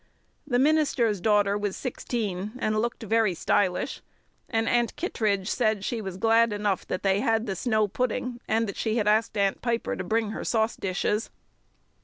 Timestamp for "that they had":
6.87-7.45